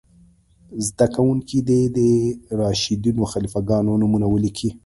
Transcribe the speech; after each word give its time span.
زده 0.87 1.07
کوونکي 1.15 1.57
دې 1.67 1.81
د 1.97 1.99
راشدینو 2.61 3.23
خلیفه 3.31 3.59
ګانو 3.69 3.93
نومونه 4.01 4.27
ولیکئ. 4.29 4.69